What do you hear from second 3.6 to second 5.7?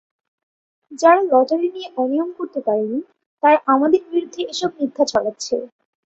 আমাদের বিরুদ্ধে এসব মিথ্যা ছড়াচ্ছে।